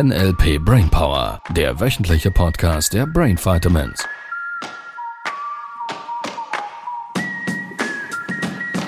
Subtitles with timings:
[0.00, 4.06] NLP Brainpower, der wöchentliche Podcast der Brain Vitamins.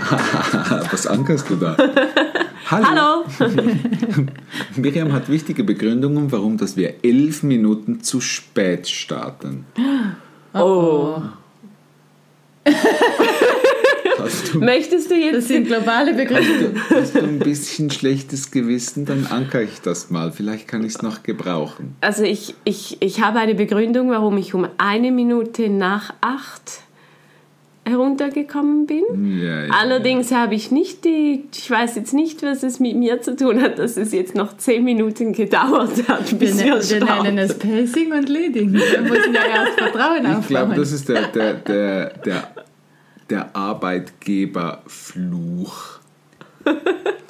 [0.93, 1.77] Was ankerst du da?
[2.71, 3.25] Hallo.
[4.77, 9.67] Miriam hat wichtige Begründungen, warum dass wir elf Minuten zu spät starten.
[10.55, 11.23] Oh.
[14.31, 16.81] Hast du, Möchtest du Das jetzt sind globale Begründungen.
[16.91, 19.05] hast du ein bisschen schlechtes Gewissen?
[19.07, 20.33] Dann anker ich das mal.
[20.33, 21.95] Vielleicht kann ich es noch gebrauchen.
[22.01, 26.83] Also ich, ich, ich habe eine Begründung, warum ich um eine Minute nach acht
[27.87, 29.39] heruntergekommen bin.
[29.41, 29.73] Ja, ja.
[29.73, 33.61] Allerdings habe ich nicht die, ich weiß jetzt nicht, was es mit mir zu tun
[33.61, 37.39] hat, dass es jetzt noch zehn Minuten gedauert hat, Wir, bis ne wir wir nennen
[37.39, 37.59] es.
[37.59, 38.73] Pacing und Leading.
[38.75, 40.77] Da müssen ja erst Vertrauen Ich glaube, aufbauen.
[40.77, 42.49] das ist der, der, der, der,
[43.31, 45.99] der Arbeitgeberfluch.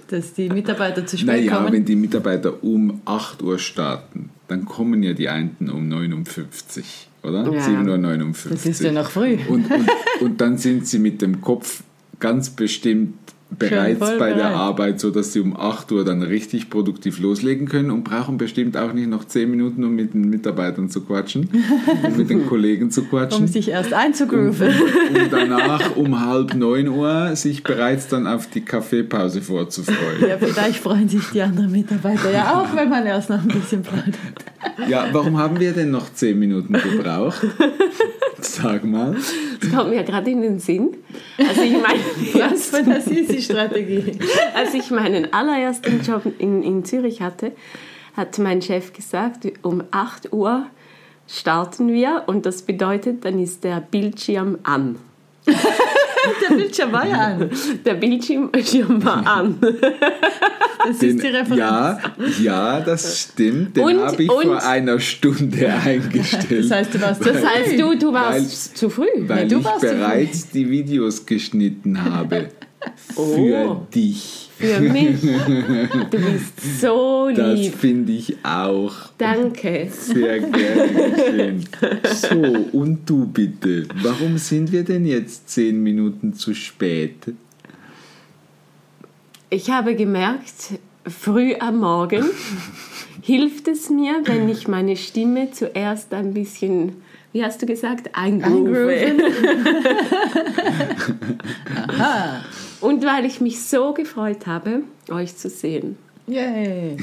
[0.08, 1.72] dass die Mitarbeiter zu spät Naja, kommen.
[1.72, 6.78] wenn die Mitarbeiter um 8 Uhr starten, dann kommen ja die einen um 9.50
[7.22, 7.52] Uhr, oder?
[7.52, 7.60] Ja.
[7.60, 8.50] 7.59 Uhr.
[8.50, 9.38] das ist ja noch früh.
[9.48, 9.88] Und, und,
[10.20, 11.82] und dann sind sie mit dem Kopf
[12.18, 13.14] ganz bestimmt
[13.58, 14.54] bereits bei der bereit.
[14.54, 18.76] Arbeit, so dass sie um 8 Uhr dann richtig produktiv loslegen können und brauchen bestimmt
[18.76, 21.48] auch nicht noch 10 Minuten, um mit den Mitarbeitern zu quatschen
[22.02, 23.46] und mit den Kollegen zu um quatschen.
[23.48, 24.68] sich erst einzugrooven.
[24.68, 30.28] Und danach um halb 9 Uhr sich bereits dann auf die Kaffeepause vorzufreuen.
[30.28, 33.82] Ja, vielleicht freuen sich die anderen Mitarbeiter ja auch, wenn man erst noch ein bisschen
[33.82, 34.14] plaudert.
[34.88, 37.46] Ja, warum haben wir denn noch 10 Minuten gebraucht?
[38.40, 39.16] Sag mal.
[39.60, 40.90] Das kommt mir gerade in den Sinn.
[41.38, 42.00] Also ich meine,
[42.34, 42.82] Was für
[43.48, 44.18] eine Sisi-Strategie.
[44.54, 47.52] als ich meinen allerersten Job in, in Zürich hatte,
[48.16, 50.66] hat mein Chef gesagt, um 8 Uhr
[51.28, 54.96] starten wir und das bedeutet, dann ist der Bildschirm an.
[56.50, 57.50] Der Bildschirm war ja an.
[57.84, 58.50] Der Bildschirm
[59.04, 59.58] war an.
[60.86, 61.58] Das Den, ist die Referenz.
[61.58, 61.98] ja,
[62.42, 63.76] ja, das stimmt.
[63.76, 66.64] Den habe ich und- vor einer Stunde eingestellt.
[66.64, 69.04] Das heißt, du warst Das heißt, du, du warst Weil- zu früh.
[69.26, 72.48] weil du ich bereits die Videos geschnitten habe.
[73.14, 73.86] Für Oh.
[73.94, 74.50] dich.
[74.56, 75.20] Für mich.
[75.20, 77.74] Du bist so Das lieb.
[77.74, 79.88] finde ich auch Danke.
[79.90, 81.60] sehr gerne.
[82.14, 82.36] So,
[82.78, 83.86] und du bitte.
[84.02, 87.16] Warum sind wir denn jetzt zehn Minuten zu spät?
[89.50, 92.24] Ich habe gemerkt, früh am Morgen
[93.22, 96.96] hilft es mir, wenn ich meine Stimme zuerst ein bisschen,
[97.32, 98.92] wie hast du gesagt, eingroove.
[102.80, 105.96] Und weil ich mich so gefreut habe, euch zu sehen.
[106.26, 106.96] Yay.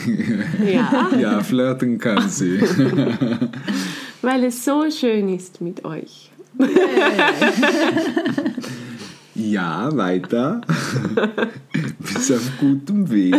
[0.65, 2.59] Ja, Ja, flirten kann sie.
[4.21, 6.31] weil es so schön ist mit euch.
[9.35, 10.61] Ja, weiter.
[11.99, 13.35] Bist auf gutem Weg.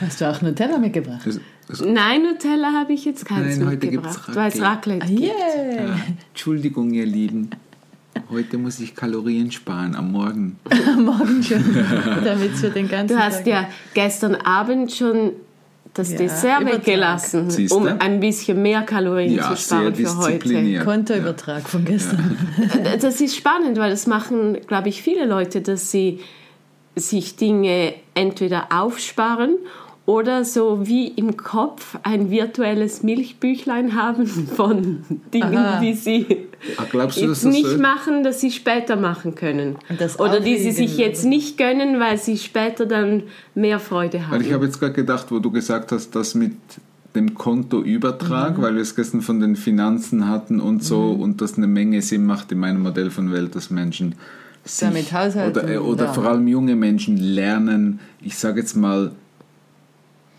[0.00, 1.20] Hast du auch Nutella mitgebracht?
[1.26, 1.38] Das,
[1.68, 5.08] das, Nein, Nutella habe ich jetzt keins Nein, heute gibt's mitgebracht, weil es Raclette Ah,
[5.08, 5.20] gibt.
[5.20, 5.78] Yay.
[5.80, 5.96] Ah,
[6.30, 7.50] Entschuldigung, ihr Lieben.
[8.30, 10.58] Heute muss ich Kalorien sparen am Morgen.
[10.98, 11.62] Morgen schon.
[12.24, 15.32] Damit es für den ganzen Du hast Tag ja gestern Abend schon
[15.94, 17.76] das Ja, Dessert weggelassen, Siehste?
[17.76, 20.84] um ein bisschen mehr Kalorien Ja, zu sparen sehr für heute.
[20.84, 22.36] Kontoübertrag von gestern.
[23.00, 26.20] Das ist spannend, weil das machen, glaube ich, viele Leute, dass sie
[26.96, 29.56] sich Dinge entweder aufsparen
[30.04, 34.26] oder so wie im Kopf ein virtuelles Milchbüchlein haben
[34.56, 35.80] von Dingen, Aha.
[35.80, 36.26] die sie
[36.76, 39.76] Ach, du, jetzt das nicht so machen, dass sie später machen können.
[40.18, 43.24] Oder die sie sich jetzt nicht gönnen, weil sie später dann
[43.54, 44.40] mehr Freude Weil haben.
[44.44, 46.52] ich habe jetzt gerade gedacht, wo du gesagt hast, das mit
[47.14, 48.62] dem Kontoübertrag, Mhm.
[48.62, 52.24] weil wir es gestern von den Finanzen hatten und so und das eine Menge Sinn
[52.24, 54.14] macht in meinem Modell von Welt, dass Menschen
[54.64, 59.10] sich, Damit haushalten oder, äh, oder vor allem junge Menschen lernen, ich sage jetzt mal,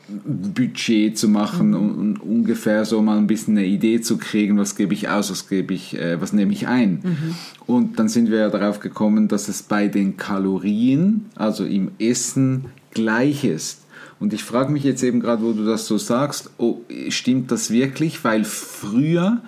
[0.07, 1.75] Budget zu machen Mhm.
[1.75, 5.31] und, und ungefähr so mal ein bisschen eine Idee zu kriegen, was gebe ich aus,
[5.31, 6.99] was gebe ich, äh, was nehme ich ein.
[7.03, 7.35] Mhm.
[7.65, 12.65] Und dann sind wir ja darauf gekommen, dass es bei den Kalorien, also im Essen,
[12.91, 13.81] gleich ist.
[14.19, 17.71] Und ich frage mich jetzt eben gerade, wo du das so sagst, oh, stimmt das
[17.71, 18.23] wirklich?
[18.23, 19.41] Weil früher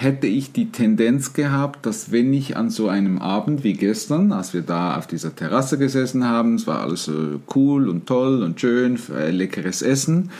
[0.00, 4.54] hätte ich die Tendenz gehabt, dass wenn ich an so einem Abend wie gestern, als
[4.54, 7.10] wir da auf dieser Terrasse gesessen haben, es war alles
[7.54, 10.30] cool und toll und schön, äh, leckeres Essen,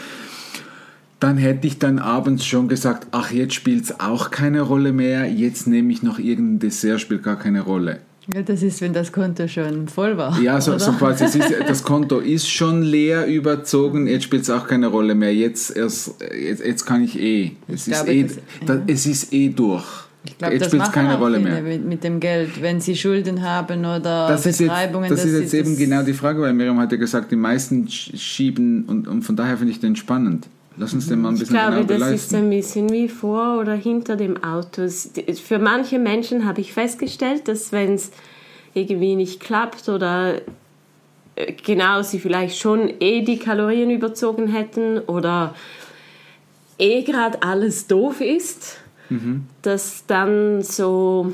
[1.18, 5.28] dann hätte ich dann abends schon gesagt, ach, jetzt spielt es auch keine Rolle mehr,
[5.28, 7.98] jetzt nehme ich noch irgendein Dessert, spielt gar keine Rolle.
[8.34, 10.38] Ja, das ist, wenn das Konto schon voll war.
[10.40, 14.50] Ja, so, so quasi, es ist, das Konto ist schon leer überzogen, jetzt spielt es
[14.50, 15.34] auch keine Rolle mehr.
[15.34, 17.52] Jetzt, erst, jetzt, jetzt kann ich eh.
[17.68, 19.84] Es, ist, glaube, eh das- da, es ist eh durch.
[20.24, 21.62] Ich glaube, Jetzt das spielt's machen keine Rolle mehr.
[21.62, 25.08] Mit, mit dem Geld, wenn sie Schulden haben oder Das ist jetzt, Betreibungen.
[25.08, 27.86] das ist jetzt eben das- genau die Frage, weil Miriam hat ja gesagt, die meisten
[27.86, 30.48] sch- schieben und, und von daher finde ich den spannend.
[30.78, 33.58] Lass uns den mal ein Ich bisschen glaube, genau das ist ein bisschen wie vor
[33.58, 34.88] oder hinter dem Auto.
[35.42, 38.12] Für manche Menschen habe ich festgestellt, dass wenn es
[38.74, 40.40] irgendwie nicht klappt oder
[41.34, 45.54] äh, genau sie vielleicht schon eh die Kalorien überzogen hätten oder
[46.78, 48.78] eh gerade alles doof ist,
[49.62, 51.32] dass dann so,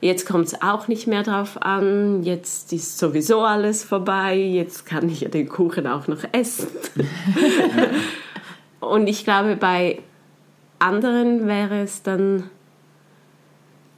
[0.00, 5.08] jetzt kommt es auch nicht mehr drauf an, jetzt ist sowieso alles vorbei, jetzt kann
[5.10, 6.68] ich ja den Kuchen auch noch essen.
[8.80, 10.00] Und ich glaube, bei
[10.78, 12.44] anderen wäre es dann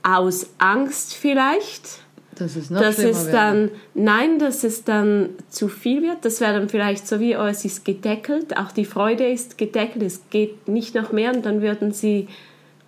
[0.03, 2.01] aus Angst vielleicht,
[2.37, 6.25] dass es noch dass es dann, nein, dass es dann zu viel wird.
[6.25, 10.05] Das wäre dann vielleicht so wie, oh, es ist gedeckelt, auch die Freude ist gedeckelt,
[10.05, 12.29] es geht nicht noch mehr und dann würden sie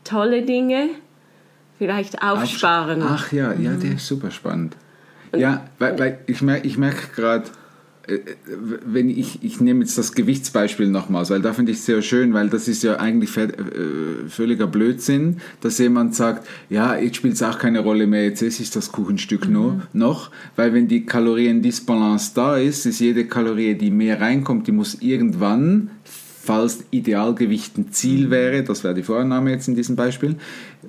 [0.05, 0.91] tolle Dinge
[1.79, 3.03] vielleicht aufsparen.
[3.03, 4.77] Ach ja, ja, der ist super spannend.
[5.37, 7.45] Ja, weil, weil ich merke ich merk gerade,
[8.85, 12.33] wenn ich, ich nehme jetzt das Gewichtsbeispiel nochmals, weil da finde ich es sehr schön,
[12.33, 13.49] weil das ist ja eigentlich äh,
[14.29, 18.63] völliger Blödsinn, dass jemand sagt, ja, jetzt spielt es auch keine Rolle mehr, jetzt esse
[18.63, 23.91] ich das Kuchenstück nur, noch, weil wenn die Kaloriendisbalance da ist, ist jede Kalorie, die
[23.91, 25.91] mehr reinkommt, die muss irgendwann
[26.43, 30.37] falls Idealgewicht ein Ziel wäre, das wäre die Vorannahme jetzt in diesem Beispiel,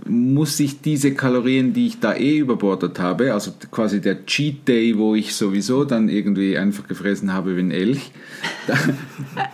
[0.08, 4.98] muss ich diese Kalorien, die ich da eh überbordet habe, also quasi der Cheat Day,
[4.98, 8.12] wo ich sowieso dann irgendwie einfach gefressen habe wie ein Elch,
[8.68, 8.78] da-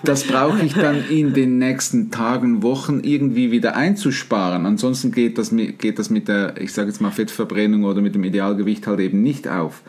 [0.04, 4.68] das brauche ich dann in den nächsten Tagen, Wochen irgendwie wieder einzusparen.
[4.68, 8.14] Ansonsten geht das, mit- geht das mit der, ich sage jetzt mal, Fettverbrennung oder mit
[8.14, 9.82] dem Idealgewicht halt eben nicht auf.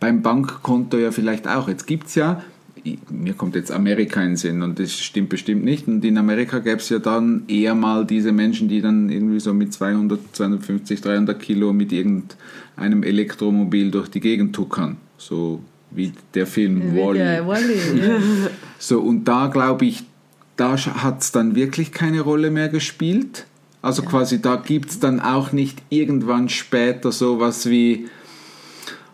[0.00, 1.68] Beim Bankkonto ja vielleicht auch.
[1.68, 2.42] Jetzt gibt es ja
[3.10, 5.88] mir kommt jetzt Amerika in den Sinn und das stimmt bestimmt nicht.
[5.88, 9.52] Und in Amerika gäbe es ja dann eher mal diese Menschen, die dann irgendwie so
[9.52, 14.96] mit 200, 250, 300 Kilo mit irgendeinem Elektromobil durch die Gegend tuckern.
[15.16, 17.18] So wie der Film Wally.
[17.98, 18.18] ja.
[18.78, 20.04] So, und da glaube ich,
[20.56, 23.46] da hat es dann wirklich keine Rolle mehr gespielt.
[23.80, 28.08] Also quasi, da gibt es dann auch nicht irgendwann später sowas wie,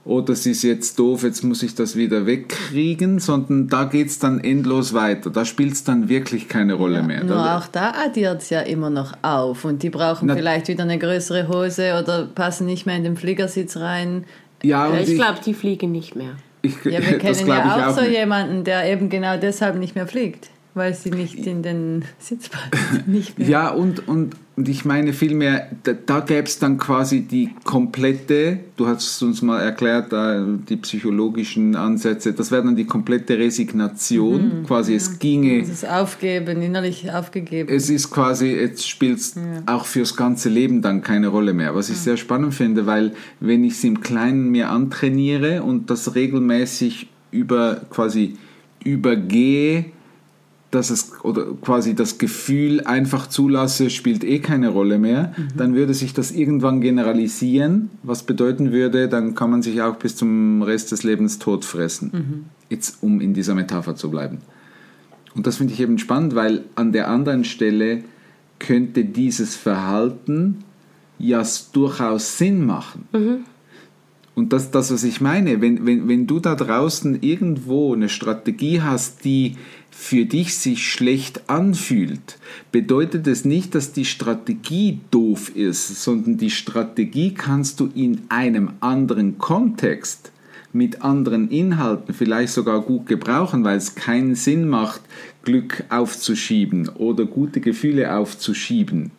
[0.07, 4.19] oh, das ist jetzt doof, jetzt muss ich das wieder wegkriegen, sondern da geht es
[4.19, 5.31] dann endlos weiter.
[5.31, 7.25] Da spielt es dann wirklich keine Rolle mehr.
[7.25, 10.69] Nur Da- auch da addiert es ja immer noch auf und die brauchen Na- vielleicht
[10.69, 14.25] wieder eine größere Hose oder passen nicht mehr in den Fliegersitz rein.
[14.63, 16.37] ja, und Ja, ich glaube, die fliegen nicht mehr.
[16.63, 18.13] ich, Ja, wir kennen ja auch, auch so nicht.
[18.13, 23.07] jemanden, der eben genau deshalb nicht mehr fliegt, weil sie nicht in den Sitz passt.
[23.07, 23.49] Nicht mehr.
[23.49, 28.61] Ja, und, und, und ich meine vielmehr, da, da gäbe es dann quasi die komplette,
[28.77, 30.13] du hast uns mal erklärt,
[30.69, 34.67] die psychologischen Ansätze, das wäre dann die komplette Resignation, Mhm.
[34.67, 37.69] quasi es ginge, Das ist aufgeben, innerlich aufgegeben.
[37.75, 39.35] es ist quasi, jetzt spielt es
[39.67, 43.65] auch fürs ganze Leben dann keine Rolle mehr, was ich sehr spannend finde, weil wenn
[43.65, 48.37] ich es im Kleinen mir antrainiere und das regelmäßig über quasi
[48.85, 49.87] übergehe,
[50.75, 55.95] dass es oder quasi das Gefühl einfach zulasse, spielt eh keine Rolle mehr, dann würde
[55.95, 60.93] sich das irgendwann generalisieren, was bedeuten würde, dann kann man sich auch bis zum Rest
[60.93, 62.11] des Lebens tot fressen.
[62.69, 64.39] Jetzt um in dieser Metapher zu bleiben.
[65.35, 68.03] Und das finde ich eben spannend, weil an der anderen Stelle
[68.59, 70.65] könnte dieses Verhalten
[71.19, 71.43] ja
[71.73, 73.09] durchaus Sinn machen.
[74.35, 78.81] Und das, das, was ich meine, wenn, wenn, wenn du da draußen irgendwo eine Strategie
[78.83, 79.57] hast, die
[79.91, 82.39] für dich sich schlecht anfühlt,
[82.73, 88.71] bedeutet es nicht, dass die Strategie doof ist, sondern die Strategie kannst du in einem
[88.81, 90.33] anderen Kontext
[90.73, 95.01] mit anderen Inhalten vielleicht sogar gut gebrauchen, weil es keinen Sinn macht,
[95.45, 99.13] Glück aufzuschieben oder gute Gefühle aufzuschieben.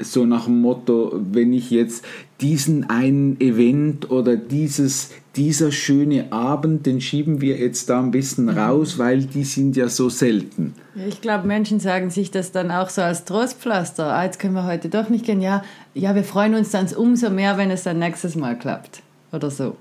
[0.00, 2.04] So nach dem Motto, wenn ich jetzt
[2.40, 8.48] diesen einen Event oder dieses, dieser schöne Abend, den schieben wir jetzt da ein bisschen
[8.48, 10.74] raus, weil die sind ja so selten.
[11.08, 14.12] Ich glaube, Menschen sagen sich das dann auch so als Trostpflaster.
[14.12, 15.40] Ah, jetzt können wir heute doch nicht gehen.
[15.40, 15.62] Ja,
[15.94, 19.00] ja, wir freuen uns dann umso mehr, wenn es dann nächstes Mal klappt.
[19.32, 19.76] Oder so.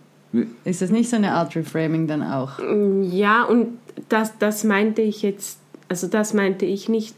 [0.64, 2.60] Ist das nicht so eine Art Reframing dann auch?
[3.12, 3.78] Ja, und
[4.10, 7.16] das, das meinte ich jetzt, also das meinte ich nicht,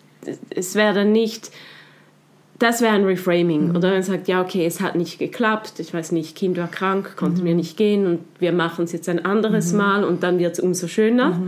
[0.49, 1.51] es wäre dann nicht,
[2.59, 3.75] das wäre ein Reframing.
[3.75, 7.15] Oder man sagt, ja, okay, es hat nicht geklappt, ich weiß nicht, Kind war krank,
[7.17, 10.53] konnte mir nicht gehen und wir machen es jetzt ein anderes Mal und dann wird
[10.53, 11.39] es umso schöner.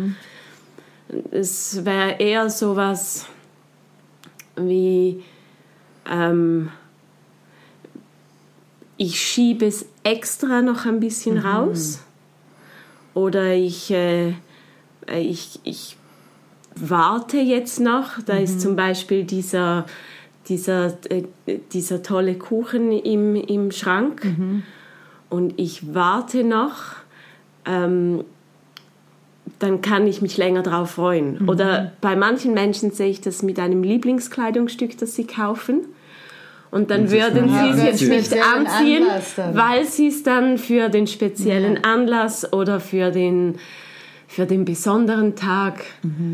[1.31, 3.27] Es wäre eher sowas
[4.57, 5.23] wie,
[6.09, 6.69] ähm,
[8.97, 12.01] ich schiebe es extra noch ein bisschen raus.
[13.13, 14.33] Oder ich, äh,
[15.07, 15.95] ich, ich
[16.75, 18.21] warte jetzt noch.
[18.25, 19.85] Da ist zum Beispiel dieser,
[20.49, 21.23] dieser, äh,
[21.73, 24.25] dieser tolle Kuchen im, im Schrank.
[25.29, 26.95] Und ich warte noch,
[27.65, 28.23] ähm,
[29.59, 31.49] dann kann ich mich länger darauf freuen.
[31.49, 35.85] Oder bei manchen Menschen sehe ich das mit einem Lieblingskleidungsstück, das sie kaufen.
[36.69, 39.05] Und dann Und würden sie es jetzt nicht anziehen,
[39.53, 43.55] weil sie es dann für den speziellen Anlass oder für den,
[44.29, 45.85] für den besonderen Tag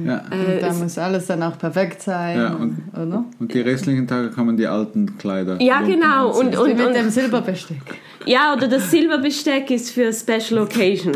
[0.06, 0.24] Ja.
[0.32, 2.38] äh, Und da muss alles dann auch perfekt sein.
[2.38, 3.24] Ja, und- oder?
[3.40, 5.62] Und die restlichen Tage kann man die alten Kleider.
[5.62, 6.32] Ja, genau.
[6.38, 7.82] Und, und, mit dem und, Silberbesteck.
[8.26, 11.16] ja, oder das Silberbesteck ist für Special Occasions.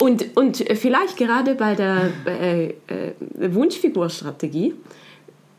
[0.00, 2.74] Und, und vielleicht gerade bei der äh, äh,
[3.54, 4.74] Wunschfigurstrategie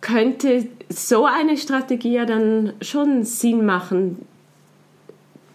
[0.02, 4.20] könnte so eine Strategie ja dann schon Sinn machen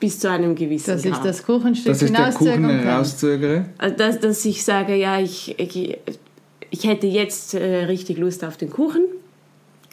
[0.00, 1.24] bis zu einem gewissen Dass ich Grad.
[1.24, 2.78] das Kuchenstück Dass ich Kuchen hinauszögern kann.
[2.80, 3.64] herauszögere.
[3.78, 5.98] Also, dass, dass ich sage, ja, ich, ich,
[6.70, 9.02] ich hätte jetzt äh, richtig Lust auf den Kuchen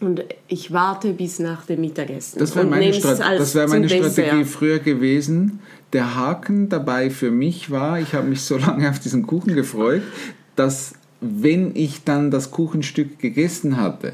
[0.02, 2.40] und ich warte bis nach dem Mittagessen.
[2.40, 4.48] Das wäre meine, Strat das wär meine Strategie Dessert.
[4.48, 5.60] früher gewesen.
[5.94, 10.02] Der Haken dabei für mich war, ich habe mich so lange auf diesen Kuchen gefreut,
[10.56, 14.14] dass wenn ich dann das Kuchenstück gegessen hatte,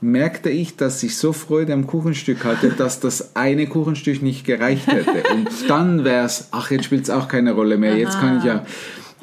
[0.00, 4.86] merkte ich, dass ich so Freude am Kuchenstück hatte, dass das eine Kuchenstück nicht gereicht
[4.86, 5.22] hätte.
[5.32, 8.44] Und dann wäre es, ach, jetzt spielt es auch keine Rolle mehr, jetzt kann ich
[8.44, 8.64] ja...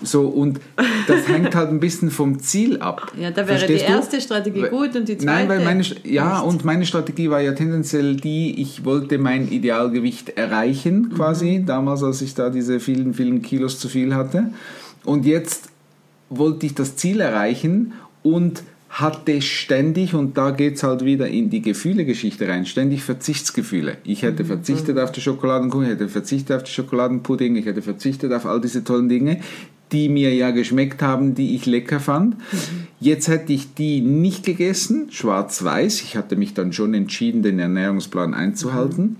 [0.04, 0.60] So, und
[1.08, 3.12] das hängt halt ein bisschen vom Ziel ab.
[3.20, 3.98] Ja, da wäre Verstehst die du?
[3.98, 5.26] erste Strategie Weil- gut und die zweite.
[5.26, 10.38] Nein, weil meine, ja, und meine Strategie war ja tendenziell die, ich wollte mein Idealgewicht
[10.38, 14.52] erreichen, quasi, damals, als ich da diese vielen, vielen Kilos zu viel hatte.
[15.04, 15.70] Und jetzt
[16.30, 18.62] wollte ich das Ziel erreichen und
[19.00, 23.98] hatte ständig, und da geht es halt wieder in die Gefühlegeschichte rein, ständig Verzichtsgefühle.
[24.04, 28.34] Ich hätte verzichtet auf die Schokoladenkuchen, ich hätte verzichtet auf die Schokoladenpudding, ich hätte verzichtet
[28.34, 29.40] auf all diese tollen Dinge,
[29.92, 32.38] die mir ja geschmeckt haben, die ich lecker fand.
[33.00, 36.02] Jetzt hätte ich die nicht gegessen, schwarz-weiß.
[36.02, 39.18] Ich hatte mich dann schon entschieden, den Ernährungsplan einzuhalten.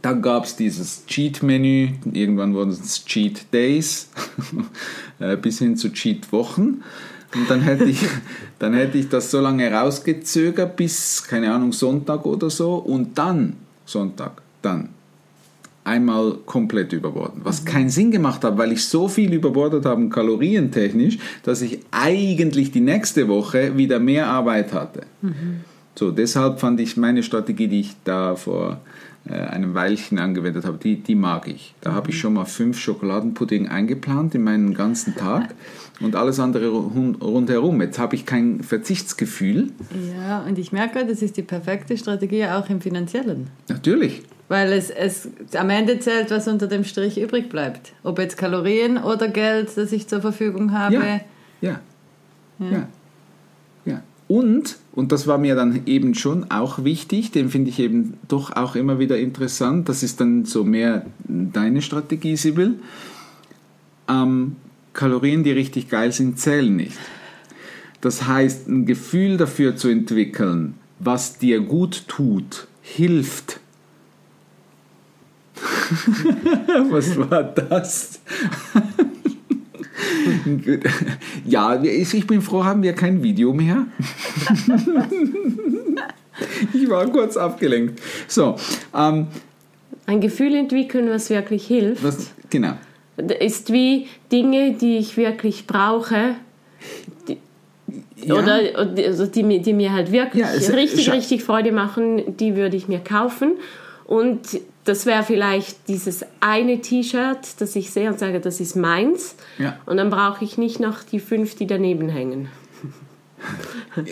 [0.00, 4.10] Dann gab es dieses Cheat-Menü, irgendwann wurden es Cheat Days,
[5.18, 6.82] äh, bis hin zu Cheat-Wochen.
[7.34, 8.00] Und dann hätte, ich,
[8.58, 12.74] dann hätte ich das so lange rausgezögert bis, keine Ahnung, Sonntag oder so.
[12.74, 13.54] Und dann,
[13.86, 14.90] Sonntag, dann
[15.84, 17.40] einmal komplett überborden.
[17.44, 22.70] Was keinen Sinn gemacht hat, weil ich so viel überbordet habe, kalorientechnisch, dass ich eigentlich
[22.70, 25.02] die nächste Woche wieder mehr Arbeit hatte.
[25.94, 28.80] So, deshalb fand ich meine Strategie, die ich da vor
[29.28, 31.74] äh, einem Weilchen angewendet habe, die, die mag ich.
[31.80, 35.54] Da habe ich schon mal fünf Schokoladenpudding eingeplant in meinen ganzen Tag
[36.00, 37.80] und alles andere rund- rundherum.
[37.80, 39.70] Jetzt habe ich kein Verzichtsgefühl.
[40.18, 43.48] Ja, und ich merke, das ist die perfekte Strategie auch im Finanziellen.
[43.68, 44.22] Natürlich.
[44.48, 47.92] Weil es, es am Ende zählt, was unter dem Strich übrig bleibt.
[48.02, 50.94] Ob jetzt Kalorien oder Geld, das ich zur Verfügung habe.
[50.96, 51.00] Ja.
[51.60, 51.80] Ja.
[52.58, 52.70] Ja.
[52.70, 52.88] ja.
[54.32, 58.50] Und, und das war mir dann eben schon auch wichtig, den finde ich eben doch
[58.56, 62.76] auch immer wieder interessant, das ist dann so mehr deine Strategie, Sibyl.
[64.08, 64.56] Ähm,
[64.94, 66.96] Kalorien, die richtig geil sind, zählen nicht.
[68.00, 73.60] Das heißt, ein Gefühl dafür zu entwickeln, was dir gut tut, hilft.
[76.90, 78.22] was war das?
[81.46, 83.86] Ja, ich bin froh, haben wir kein Video mehr.
[86.72, 88.00] ich war kurz abgelenkt.
[88.28, 88.56] So,
[88.94, 89.26] ähm,
[90.06, 92.74] Ein Gefühl entwickeln, was wirklich hilft, was, genau.
[93.40, 96.36] ist wie Dinge, die ich wirklich brauche,
[98.24, 102.56] Ja, oder also die, mir- die mir halt wirklich Ja, richtig, richtig Freude machen, die
[102.56, 103.52] würde ich mir kaufen.
[104.04, 104.40] Und
[104.84, 109.36] das wäre vielleicht dieses eine T-Shirt, das ich sehe und sage, das ist meins.
[109.58, 109.76] Ja.
[109.86, 112.48] Und dann brauche ich nicht noch die fünf, die daneben hängen.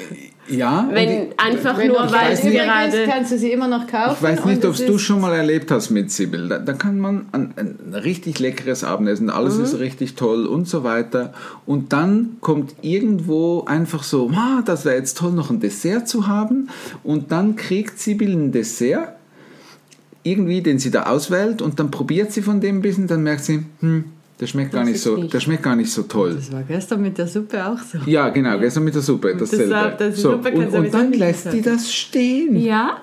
[0.49, 2.97] ja Wenn ich, einfach Wenn nur, weil übrig gerade...
[2.97, 4.17] ist, kannst du sie immer noch kaufen.
[4.17, 6.49] ich weiß nicht, ob es du schon mal erlebt hast mit Sibyl.
[6.49, 10.85] Da, da kann man ein, ein richtig leckeres Abendessen, alles ist richtig toll und so
[10.85, 11.33] weiter.
[11.67, 16.27] Und dann kommt irgendwo einfach so, ah, das wäre jetzt toll, noch ein Dessert zu
[16.27, 16.69] haben.
[17.05, 19.15] Und dann kriegt Sibyl ein Dessert,
[20.23, 23.45] irgendwie, den sie da auswählt, und dann probiert sie von dem ein bisschen, dann merkt
[23.45, 24.05] sie, hm,
[24.39, 25.35] das schmeckt gar Das nicht so, nicht.
[25.35, 26.35] das schmeckt gar nicht so toll.
[26.35, 27.99] Das war gestern mit der Suppe auch so.
[28.07, 29.65] Ja, genau, gestern mit der Suppe, dasselbe.
[29.67, 31.75] Deshalb, das so, Suppe und, und dann lässt die sein.
[31.75, 32.57] das stehen.
[32.57, 33.03] Ja,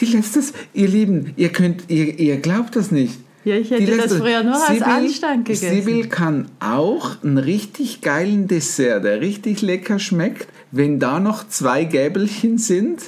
[0.00, 3.18] Die lässt das, ihr Lieben, ihr könnt, ihr, ihr glaubt das nicht.
[3.44, 5.74] Ja, ich hätte Die das früher nur als Sibyl- Anstand gegessen.
[5.82, 11.82] Sibyl kann auch einen richtig geilen Dessert, der richtig lecker schmeckt, wenn da noch zwei
[11.84, 13.02] Gäbelchen sind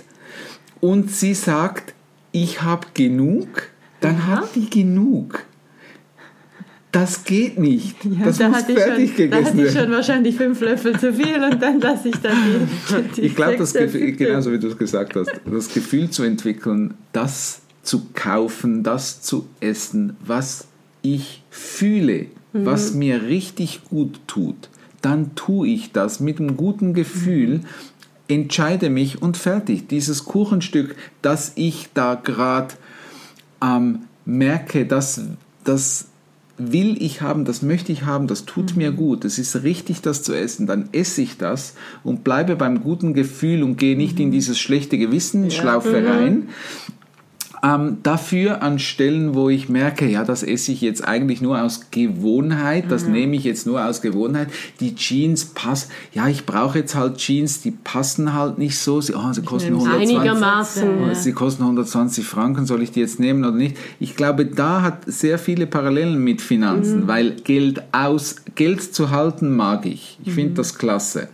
[0.80, 1.93] und sie sagt,
[2.34, 5.44] ich habe genug, dann hat die genug.
[6.90, 8.04] Das geht nicht.
[8.04, 9.92] Ja, das da muss hatte, ich fertig schon, da gegessen hatte ich schon werden.
[9.92, 12.36] wahrscheinlich fünf Löffel zu viel und dann lasse ich dann
[12.90, 16.24] die, die Ich glaube, das Gefühl, genauso wie du es gesagt hast, das Gefühl zu
[16.24, 20.66] entwickeln, das zu kaufen, das zu essen, was
[21.02, 24.70] ich fühle, was mir richtig gut tut,
[25.02, 27.60] dann tue ich das mit einem guten Gefühl,
[28.28, 29.88] entscheide mich und fertig.
[29.88, 32.74] Dieses Kuchenstück, das ich da gerade
[33.62, 35.20] ähm, merke, das,
[35.64, 36.08] das
[36.56, 40.22] will ich haben, das möchte ich haben, das tut mir gut, es ist richtig, das
[40.22, 44.30] zu essen, dann esse ich das und bleibe beim guten Gefühl und gehe nicht in
[44.30, 46.48] dieses schlechte Gewissen, Schlaufe rein.
[47.64, 51.86] Ähm, dafür an Stellen, wo ich merke, ja, das esse ich jetzt eigentlich nur aus
[51.90, 54.48] Gewohnheit, das nehme ich jetzt nur aus Gewohnheit.
[54.80, 59.14] Die Jeans passen, ja, ich brauche jetzt halt Jeans, die passen halt nicht so, sie,
[59.14, 60.18] oh, sie kosten nehme sie 120.
[60.18, 60.88] Einigermaßen.
[61.10, 63.78] Oh, Sie kosten 120 Franken, soll ich die jetzt nehmen oder nicht?
[63.98, 69.56] Ich glaube, da hat sehr viele Parallelen mit Finanzen, weil Geld aus, Geld zu halten
[69.56, 70.18] mag ich.
[70.22, 71.28] Ich finde das klasse.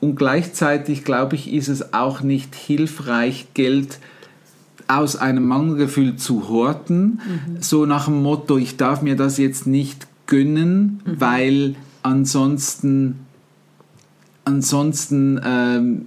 [0.00, 3.98] Und gleichzeitig, glaube ich, ist es auch nicht hilfreich, Geld
[4.88, 7.20] aus einem Mangelgefühl zu horten,
[7.60, 13.20] so nach dem Motto, ich darf mir das jetzt nicht gönnen, weil ansonsten,
[14.44, 16.06] ansonsten ähm,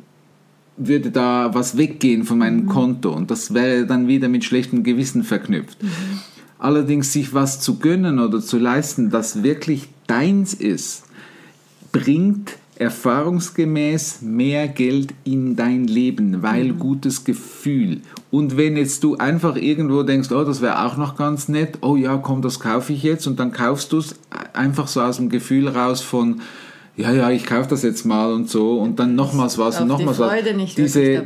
[0.77, 5.23] würde da was weggehen von meinem Konto und das wäre dann wieder mit schlechtem Gewissen
[5.23, 5.77] verknüpft.
[6.57, 11.03] Allerdings sich was zu gönnen oder zu leisten, das wirklich deins ist,
[11.91, 18.01] bringt erfahrungsgemäß mehr Geld in dein Leben, weil gutes Gefühl.
[18.31, 21.95] Und wenn jetzt du einfach irgendwo denkst, oh, das wäre auch noch ganz nett, oh
[21.95, 24.15] ja, komm, das kaufe ich jetzt und dann kaufst du es
[24.53, 26.41] einfach so aus dem Gefühl raus von,
[26.97, 29.97] ja, ja, ich kaufe das jetzt mal und so und dann nochmals was und Auf
[29.97, 30.31] die nochmals was.
[30.31, 31.23] Freude nicht diese,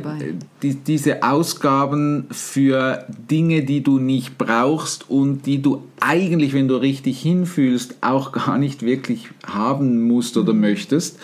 [0.62, 6.76] die, diese Ausgaben für Dinge, die du nicht brauchst und die du eigentlich, wenn du
[6.76, 11.18] richtig hinfühlst, auch gar nicht wirklich haben musst oder möchtest.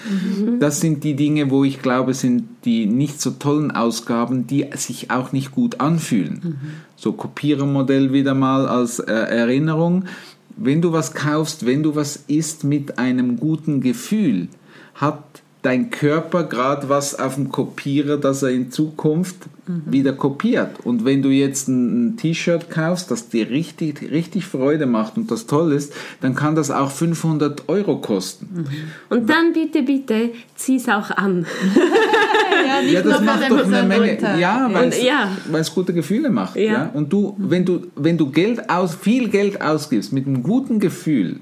[0.58, 5.10] Das sind die Dinge, wo ich glaube, sind die nicht so tollen Ausgaben, die sich
[5.10, 6.58] auch nicht gut anfühlen.
[6.96, 10.04] So Kopierermodell wieder mal als äh, Erinnerung.
[10.56, 14.48] Wenn du was kaufst, wenn du was isst mit einem guten Gefühl,
[14.94, 19.36] hat dein Körper gerade was auf dem Kopierer, das er in Zukunft
[19.86, 20.80] wieder kopiert.
[20.84, 25.30] Und wenn du jetzt ein, ein T-Shirt kaufst, das dir richtig, richtig Freude macht und
[25.30, 28.66] das toll ist, dann kann das auch 500 Euro kosten.
[29.08, 31.46] Und dann bitte, bitte, zieh's auch an.
[32.64, 34.18] Ja, Ja, das macht doch eine Menge.
[34.38, 35.28] Ja, weil Und- ja.
[35.58, 36.54] es gute Gefühle macht.
[36.56, 36.62] Ja.
[36.62, 36.90] Ja.
[36.94, 41.40] Und du, wenn du, wenn du Geld aus, viel Geld ausgibst mit einem guten Gefühl,